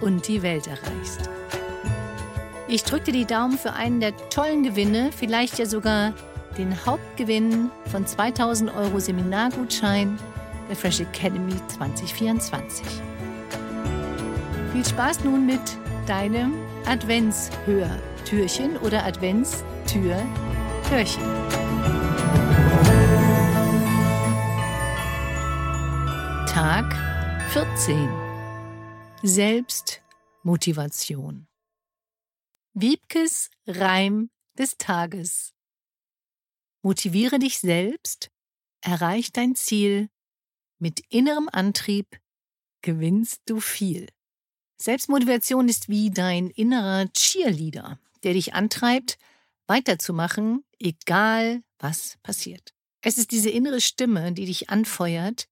[0.00, 1.30] und die Welt erreichst.
[2.68, 6.12] Ich drücke dir die Daumen für einen der tollen Gewinne, vielleicht ja sogar
[6.56, 10.18] den Hauptgewinn von 2000 Euro Seminargutschein
[10.68, 12.86] der Fresh Academy 2024.
[14.72, 15.60] Viel Spaß nun mit
[16.06, 16.54] deinem
[16.86, 21.22] Adventshörtürchen oder Adventstür-Hörchen.
[26.46, 26.96] Tag
[27.50, 28.19] 14
[29.22, 31.46] Selbstmotivation.
[32.72, 35.52] Wiebkes Reim des Tages.
[36.80, 38.30] Motiviere dich selbst,
[38.80, 40.08] erreich dein Ziel,
[40.78, 42.18] mit innerem Antrieb
[42.80, 44.08] gewinnst du viel.
[44.78, 49.18] Selbstmotivation ist wie dein innerer Cheerleader, der dich antreibt,
[49.66, 52.72] weiterzumachen, egal was passiert.
[53.02, 55.46] Es ist diese innere Stimme, die dich anfeuert.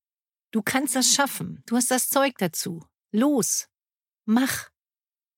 [0.52, 3.68] Du kannst das schaffen, du hast das Zeug dazu, Los,
[4.24, 4.70] mach.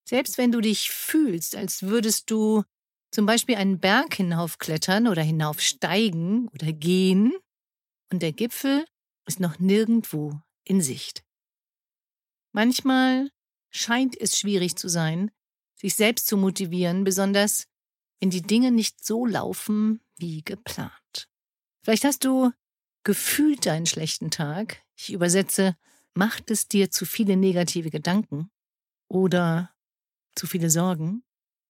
[0.05, 2.65] Selbst wenn du dich fühlst, als würdest du
[3.13, 7.33] zum Beispiel einen Berg hinaufklettern oder hinaufsteigen oder gehen
[8.11, 8.85] und der Gipfel
[9.27, 11.25] ist noch nirgendwo in Sicht.
[12.53, 13.31] Manchmal
[13.71, 15.31] scheint es schwierig zu sein,
[15.77, 17.67] sich selbst zu motivieren, besonders
[18.21, 21.29] wenn die Dinge nicht so laufen wie geplant.
[21.83, 22.53] Vielleicht hast du
[23.05, 24.83] gefühlt einen schlechten Tag.
[24.95, 25.77] Ich übersetze
[26.15, 28.51] Macht es dir zu viele negative Gedanken
[29.09, 29.71] oder
[30.35, 31.23] zu viele Sorgen?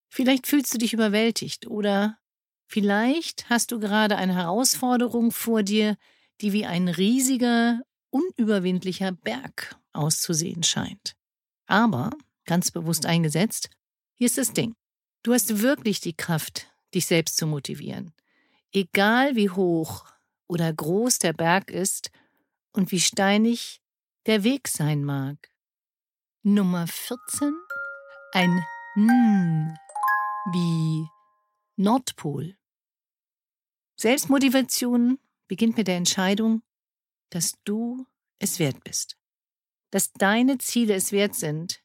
[0.08, 2.18] Vielleicht fühlst du dich überwältigt oder
[2.66, 5.96] vielleicht hast du gerade eine Herausforderung vor dir,
[6.40, 7.80] die wie ein riesiger,
[8.10, 11.14] unüberwindlicher Berg auszusehen scheint.
[11.66, 12.10] Aber,
[12.44, 13.70] ganz bewusst eingesetzt,
[14.14, 14.74] hier ist das Ding.
[15.22, 18.12] Du hast wirklich die Kraft, dich selbst zu motivieren.
[18.72, 20.06] Egal wie hoch
[20.48, 22.10] oder groß der Berg ist
[22.72, 23.79] und wie steinig
[24.26, 25.50] der Weg sein mag.
[26.42, 27.54] Nummer 14.
[28.32, 28.64] Ein
[28.96, 29.78] N
[30.52, 31.06] wie
[31.76, 32.56] Nordpol.
[33.96, 36.62] Selbstmotivation beginnt mit der Entscheidung,
[37.30, 38.06] dass du
[38.38, 39.16] es wert bist.
[39.90, 41.82] Dass deine Ziele es wert sind,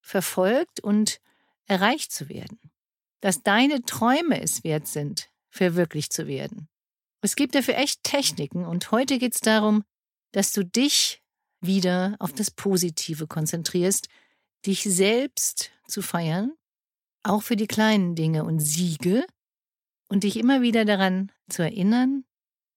[0.00, 1.20] verfolgt und
[1.66, 2.58] erreicht zu werden.
[3.20, 6.68] Dass deine Träume es wert sind, verwirklicht zu werden.
[7.22, 9.84] Es gibt dafür echt Techniken und heute geht es darum,
[10.32, 11.19] dass du dich
[11.60, 14.08] wieder auf das Positive konzentrierst,
[14.66, 16.52] dich selbst zu feiern,
[17.22, 19.24] auch für die kleinen Dinge und Siege,
[20.10, 22.24] und dich immer wieder daran zu erinnern,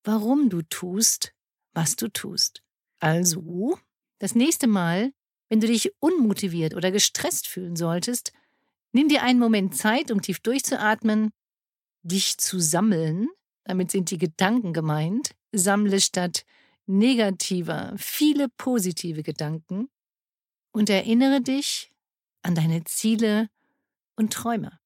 [0.03, 1.33] warum du tust,
[1.73, 2.61] was du tust.
[2.99, 3.77] Also,
[4.19, 5.11] das nächste Mal,
[5.50, 8.31] wenn du dich unmotiviert oder gestresst fühlen solltest,
[8.91, 11.31] nimm dir einen Moment Zeit, um tief durchzuatmen,
[12.03, 13.27] dich zu sammeln,
[13.63, 16.45] damit sind die Gedanken gemeint, sammle statt
[16.85, 19.89] negativer, viele positive Gedanken
[20.71, 21.91] und erinnere dich
[22.41, 23.49] an deine Ziele
[24.16, 24.79] und Träume.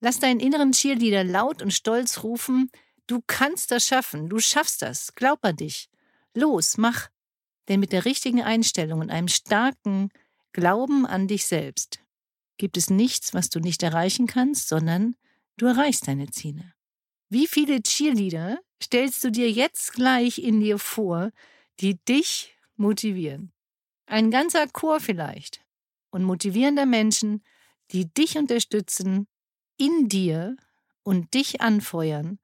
[0.00, 2.70] Lass deinen inneren Cheerleader laut und stolz rufen,
[3.06, 5.88] du kannst das schaffen, du schaffst das, glaub an dich.
[6.34, 7.08] Los, mach.
[7.68, 10.10] Denn mit der richtigen Einstellung und einem starken
[10.52, 12.00] Glauben an dich selbst
[12.58, 15.16] gibt es nichts, was du nicht erreichen kannst, sondern
[15.56, 16.72] du erreichst deine Ziele.
[17.28, 21.30] Wie viele Cheerleader stellst du dir jetzt gleich in dir vor,
[21.80, 23.52] die dich motivieren?
[24.06, 25.64] Ein ganzer Chor vielleicht
[26.10, 27.42] und motivierender Menschen,
[27.90, 29.26] die dich unterstützen,
[29.76, 30.56] in dir
[31.02, 32.38] und dich anfeuern,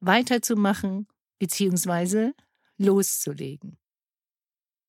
[0.00, 1.06] weiterzumachen
[1.38, 2.32] bzw.
[2.76, 3.78] loszulegen.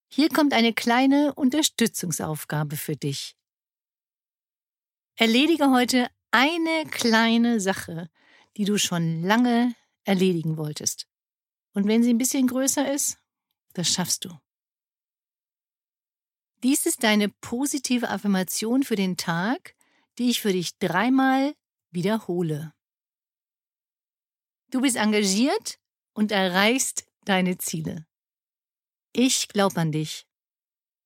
[0.10, 3.36] Hier kommt eine kleine Unterstützungsaufgabe für dich.
[5.16, 8.10] Erledige heute eine kleine Sache,
[8.58, 11.08] die du schon lange erledigen wolltest.
[11.74, 13.18] Und wenn sie ein bisschen größer ist,
[13.74, 14.38] das schaffst du.
[16.64, 19.76] Dies ist deine positive Affirmation für den Tag,
[20.18, 21.56] die ich für dich dreimal
[21.92, 22.74] wiederhole.
[24.70, 25.80] Du bist engagiert
[26.14, 28.06] und erreichst deine Ziele.
[29.12, 30.26] Ich glaube an dich.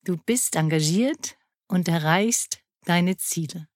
[0.04, 3.68] Du bist engagiert und erreichst deine Ziele.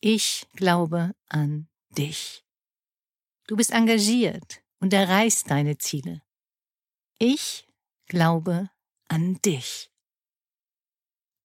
[0.00, 2.44] Ich glaube an dich.
[3.46, 6.22] Du bist engagiert und erreichst deine Ziele.
[7.18, 7.68] Ich
[8.06, 8.70] glaube
[9.08, 9.90] an dich.